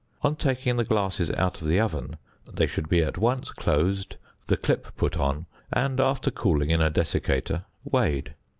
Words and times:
On 0.23 0.35
taking 0.35 0.77
the 0.77 0.83
glasses 0.83 1.29
out 1.29 1.61
of 1.61 1.67
the 1.67 1.79
oven, 1.79 2.17
they 2.51 2.65
should 2.65 2.89
be 2.89 3.03
at 3.03 3.19
once 3.19 3.51
closed, 3.51 4.15
the 4.47 4.57
clip 4.57 4.95
put 4.97 5.15
on, 5.15 5.45
and 5.71 5.99
after 5.99 6.31
cooling 6.31 6.71
in 6.71 6.81
a 6.81 6.89
desiccator 6.89 7.65
weighed. 7.83 8.33